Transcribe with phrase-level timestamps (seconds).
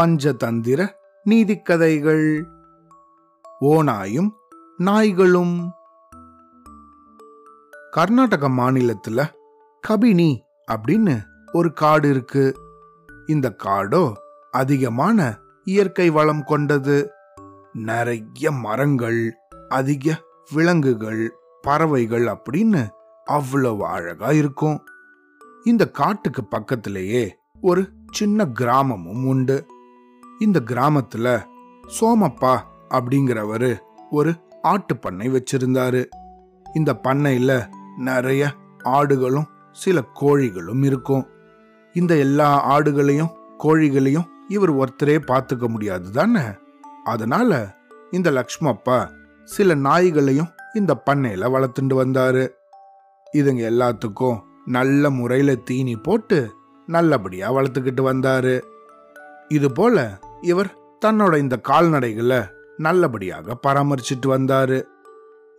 [0.00, 0.90] பஞ்சதந்திர
[1.24, 2.44] நீதிக்கதைகள்.
[3.60, 4.30] ஓநாயும்
[4.76, 5.72] நாய்களும்.
[7.90, 9.26] கர்நாடக மாநிலத்துல
[9.88, 10.38] கபினி
[10.72, 11.22] அப்படின்னு
[11.52, 12.56] ஒரு காடு இருக்கு.
[13.26, 14.12] இந்த காடோ
[14.50, 17.10] அதிகமான இயற்கை வளம் கொண்டது.
[17.72, 19.34] நிறைய மரங்கள்
[19.68, 20.22] அதிக
[20.52, 22.88] விலங்குகள் பறவைகள் அப்படின்னு
[23.24, 24.84] அவ்வளவு அழகா இருக்கும்.
[25.66, 29.66] இந்த காட்டுக்கு பக்கத்திலேயே ஒரு சின்ன கிராமமும் உண்டு.
[30.40, 31.44] இந்த கிராமத்துல
[32.00, 32.58] சோமப்பா
[32.90, 33.78] அப்படிங்கிறவரு
[34.10, 36.04] ஒரு ஆட்டு பண்ணை வச்சிருந்தாரு.
[36.74, 37.66] இந்த பண்ணையில
[37.96, 38.52] நிறைய
[38.84, 41.26] ஆடுகளும் சில கோழிகளும் இருக்கும்.
[41.92, 46.40] இந்த எல்லா ஆடுகளையும் கோழிகளையும் இவர் ஒருத்தரே பார்த்துக்க முடியாது தானே?
[47.04, 47.76] அதனால
[48.10, 49.10] இந்த லக்ஷ்மப்பா
[49.44, 52.48] சில நாய்களையும் இந்த பண்ணையில வளர்த்துண்டு வந்தாரு.
[53.32, 56.54] இதுங்க எல்லாத்துக்கும் நல்ல முறையில் தீனி போட்டு
[56.86, 58.60] நல்லபடியாக வளர்த்துக்கிட்டு வந்தாரு.
[59.48, 60.70] இதுபோல இவர்
[61.04, 64.82] தன்னோட இந்த கால்நடைகளை நல்லபடியாக பராமரிச்சிட்டு வந்தாரு.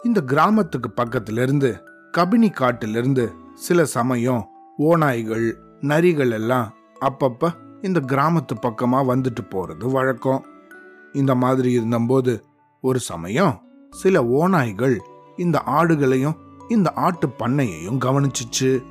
[0.03, 1.81] இந்த கிராமத்துக்கு பக்கத்திலிருந்து
[2.17, 7.49] கபினி காட்டிலிருந்து சில சமயம் ஓநாய்கள் நரிகள் எல்லாம் அப்பப்ப
[7.81, 10.45] இந்த கிராமத்து பக்கமாக வந்துட்டு போறது வழக்கம்.
[11.13, 12.43] இந்த மாதிரி இருந்தபோது
[12.81, 14.97] ஒரு சமயம் சில ஓநாய்கள்
[15.37, 18.83] இந்த ஆடுகளையும் இந்த ஆட்டு பண்ணையையும் கவனிச்சிச்சு.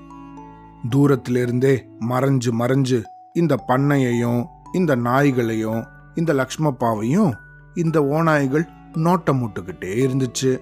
[0.95, 7.33] தூரத்திலிருந்தே மறைஞ்சு மறைஞ்சு இந்த பண்ணையையும் இந்த நாய்களையும் இந்த லக்ஷ்மப்பாவையும்
[7.75, 10.59] இந்த ஓநாய்கள் நோட்டம் முட்டுக்கிட்டே இருந்துச்சு.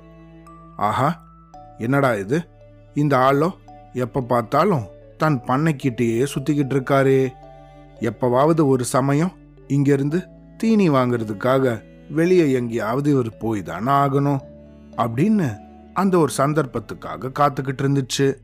[0.76, 1.22] ஆஹா
[1.78, 2.48] என்னடா இது?
[2.94, 3.50] இந்த ஆளோ
[3.92, 4.86] எப்ப பார்த்தாலும்
[5.16, 7.32] தன் பண்ணைக்கிட்டேயே சுத்திக்கிட்டு இருக்காரே.
[8.00, 9.32] எப்பவாவது ஒரு சமயம்
[9.68, 10.24] இங்கிருந்து
[10.56, 14.40] தீனி வாங்குறதுக்காக வெளியே எங்கேயாவது இவர் போய் தானே ஆகணும்
[14.96, 15.56] அப்படின்னு
[15.94, 18.34] அந்த ஒரு சந்தர்ப்பத்துக்காக காத்துக்கிட்டு இருந்துச்சு.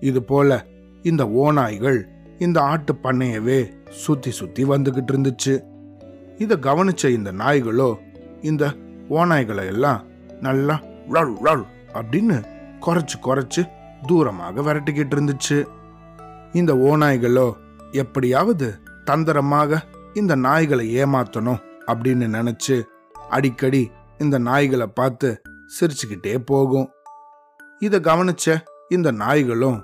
[0.00, 0.64] இது போல
[1.10, 1.98] இந்த ஓநாய்கள்
[2.38, 3.58] இந்த ஆட்டு பண்ணையவே
[4.02, 5.54] சுத்தி சுத்தி வந்துகிட்டு இருந்துச்சு.
[6.38, 7.90] இதை கவனிச்ச இந்த நாய்களோ
[8.40, 8.64] இந்த
[9.08, 10.00] ஓநாய்களை எல்லாம்
[10.40, 10.76] நல்லா
[11.10, 12.36] ரல் ரல் அப்படின்னு
[12.86, 13.62] குறைச்சு குறைச்சு
[14.06, 15.58] தூரமாக விரட்டிக்கிட்டு இருந்துச்சு.
[16.52, 17.48] இந்த ஓநாய்களோ
[18.02, 18.68] எப்படியாவது
[19.04, 19.80] தந்திரமாக
[20.14, 22.76] இந்த நாய்களை ஏமாத்தணும் அப்படின்னு நினைச்சு
[23.36, 23.82] அடிக்கடி
[24.18, 25.28] இந்த நாய்களை பார்த்து
[25.76, 26.88] சிரிச்சுக்கிட்டே போகும்.
[27.78, 28.56] இதை கவனிச்ச
[28.88, 29.78] இந்த நாய்களும்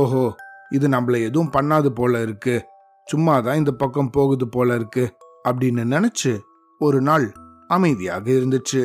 [0.00, 0.24] ஓஹோ
[0.72, 2.64] இது நம்மள எதுவும் பண்ணாது போல இருக்கு.
[3.06, 5.04] சும்மா தான் இந்த பக்கம் போகுது போல இருக்கு
[5.48, 6.32] அப்படின்னு நினைச்சு
[6.80, 7.32] ஒரு நாள்
[7.68, 8.82] அமைதியாக இருந்துச்சு.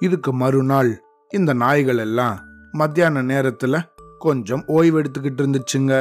[0.00, 2.36] இதுக்கு மறுநாள் இந்த நாய்கள் எல்லாம்
[2.72, 3.82] மத்தியான நேரத்துல
[4.18, 5.94] கொஞ்சம் ஓய்வெடுத்துக்கிட்டு இருந்துச்சுங்க.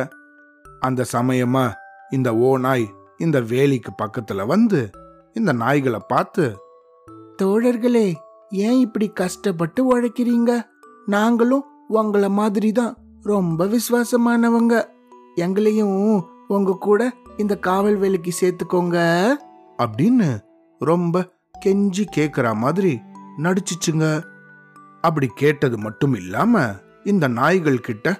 [0.79, 1.65] அந்த சமயமா
[2.11, 2.85] இந்த ஓ நாய்
[3.17, 4.89] இந்த வேலிக்கு பக்கத்துல வந்து
[5.33, 6.45] இந்த நாய்களை பார்த்து
[7.41, 8.07] தோழர்களே
[8.49, 10.51] ஏன் இப்படி கஷ்டப்பட்டு உழைக்கிறீங்க?
[11.05, 12.93] நாங்களும் உங்கள மாதிரி தான்
[13.23, 14.85] ரொம்ப விசுவாசமானவங்க.
[15.35, 19.27] எங்களையும் உங்க கூட இந்த காவல் வேலைக்கு சேர்த்துக்கோங்க.
[19.77, 20.39] அப்படின்னு
[20.79, 21.31] ரொம்ப
[21.65, 22.99] கெஞ்சி கேக்குற மாதிரி
[23.37, 24.23] நடிச்சுச்சுங்க.
[25.01, 26.67] அப்படி கேட்டது மட்டும் இல்லாம
[27.03, 28.19] இந்த நாய்கள் கிட்ட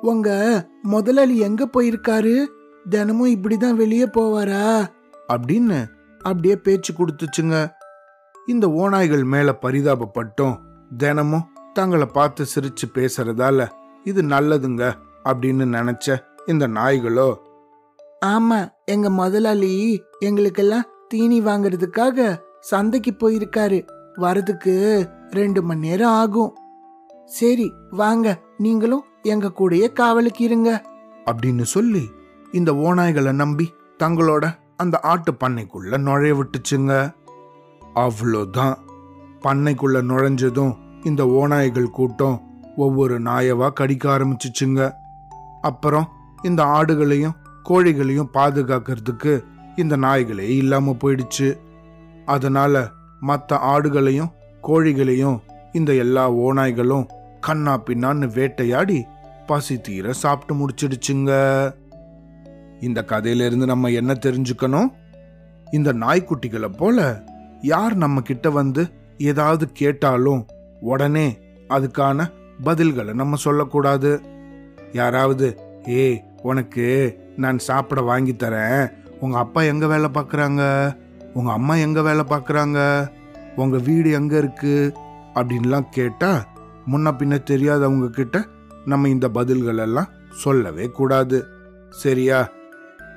[0.00, 2.46] உங்க முதலாளி எங்க போயிருக்காரு?
[2.88, 4.86] தினமும் இப்படிதான் வெளியே போவாரா?
[5.32, 5.86] அப்படின்னு
[6.22, 7.70] அப்படியே பேச்சு கொடுத்துச்சுங்க.
[8.46, 10.58] இந்த ஓநாய்கள் மேல பரிதாபப்பட்டும்
[10.96, 13.68] தினமும் தங்களை பார்த்து சிரிச்சு பேசுறதால
[14.04, 14.92] இது நல்லதுங்க
[15.24, 17.34] அப்படின்னு நினைச்ச இந்த நாய்களோ?
[18.26, 23.86] ஆமா எங்க முதலாளி எங்களுக்கெல்லாம் தீனி வாங்குறதுக்காக சந்தைக்கு போயிருக்காரு.
[24.16, 26.56] வரதுக்கு ரெண்டு மணி நேரம் ஆகும்.
[27.24, 30.82] சரி வாங்க நீங்களும் எங்க கூடயே காவலுக்கு இருங்க.
[31.24, 32.10] அப்படின்னு சொல்லி
[32.52, 37.14] இந்த ஓநாய்களை நம்பி தங்களோட அந்த ஆட்டு பண்ணைக்குள்ள நுழைய விட்டுச்சுங்க.
[37.94, 38.74] அவ்வளோதான்.
[39.42, 42.47] பண்ணைக்குள்ள நுழைஞ்சதும் இந்த ஓநாய்கள் கூட்டம்
[42.78, 44.92] ஒவ்வொரு நாயவா கடிக்க ஆரம்பிச்சிச்சுங்க.
[45.60, 46.08] அப்புறம்
[46.42, 47.36] இந்த ஆடுகளையும்
[47.68, 49.32] கோழிகளையும் பாதுகாக்கிறதுக்கு
[49.76, 51.48] இந்த நாய்களே இல்லாம போயிடுச்சு.
[52.26, 52.88] அதனால
[53.20, 55.38] மற்ற ஆடுகளையும் கோழிகளையும்
[55.72, 57.06] இந்த எல்லா ஓநாய்களும்
[57.40, 58.98] கண்ணா பின்னான்னு வேட்டையாடி
[59.46, 61.30] பசி தீர சாப்பிட்டு முடிச்சிடுச்சுங்க.
[62.80, 64.88] இந்த கதையிலிருந்து நம்ம என்ன தெரிஞ்சுக்கணும்?
[65.72, 67.22] இந்த நாய்க்குட்டிகளை போல
[67.62, 68.82] யார் நம்ம கிட்ட வந்து
[69.18, 70.46] ஏதாவது கேட்டாலும்
[70.80, 71.38] உடனே
[71.68, 72.26] அதுக்கான
[72.64, 74.20] பதில்களை நம்ம சொல்லக்கூடாது.
[74.92, 78.92] யாராவது ஏய் உனக்கு நான் சாப்பிட வாங்கி தரேன்.
[79.20, 80.94] உங்க அப்பா எங்க வேலை பார்க்குறாங்க?
[81.34, 83.08] உங்க அம்மா எங்க வேலை பார்க்குறாங்க?
[83.56, 84.92] உங்க வீடு எங்க இருக்கு?
[85.34, 86.46] அப்படின்லாம் கேட்டா
[86.86, 88.46] முன்ன பின்ன தெரியாதவங்க கிட்ட
[88.84, 91.46] நம்ம இந்த பதில்கள் எல்லாம் சொல்லவே கூடாது.
[91.90, 92.48] சரியா?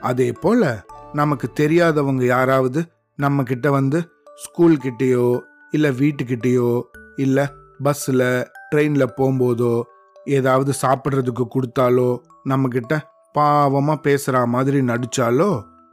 [0.02, 0.84] அதே போல
[1.14, 5.40] நமக்கு தெரியாதவங்க யாராவது நம்ம கிட்ட வந்து ஸ்கூல் கிட்டேயோ
[5.72, 6.82] இல்ல வீட்டுக்கிட்டேயோ
[7.16, 7.52] இல்ல
[7.84, 9.82] பஸ்ல ட்ரெயினில் போகும்போதோ
[10.26, 12.10] ஏதாவது சாப்பிட்றதுக்கு கொடுத்தாலோ
[12.50, 12.94] நம்மக்கிட்ட
[13.38, 15.50] பாவமாக பேசுகிற மாதிரி நடிச்சாலோ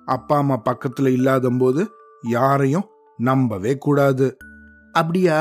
[0.07, 1.83] அப்பா அம்மா பக்கத்தில் இல்லாதம்போது
[2.29, 2.87] யாரையும்
[3.19, 4.27] நம்பவே கூடாது.
[4.95, 5.39] அப்படியா?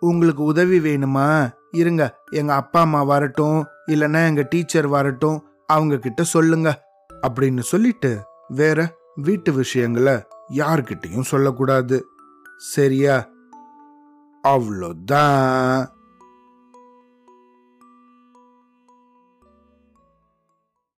[0.00, 1.26] உங்களுக்கு உதவி வேணுமா?
[1.70, 6.68] இருங்க எங்கள் அப்பா அம்மா வரட்டும் இல்லைன்னா எங்கள் டீச்சர் வரட்டும் அவங்க கிட்ட சொல்லுங்க
[7.26, 8.10] அப்படின்னு சொல்லிட்டு
[8.48, 8.78] வேற
[9.14, 10.16] வீட்டு விஷயங்களை
[10.54, 11.98] யார்கிட்டையும் சொல்லக்கூடாது.
[12.72, 13.16] சரியா?
[14.44, 15.99] அவ்வளோதான்.